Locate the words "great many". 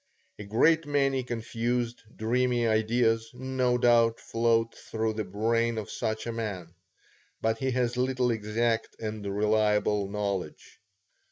0.43-1.21